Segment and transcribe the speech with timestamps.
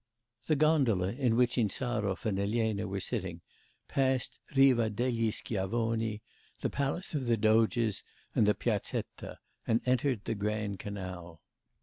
[0.47, 3.41] The gondola in which Insarov and Elena were sitting
[3.87, 6.21] passed Riva dei Schiavoni,
[6.61, 8.01] the palace of the Doges,
[8.33, 9.37] and Piazzetta,
[9.67, 11.43] and entered the Grand Canal.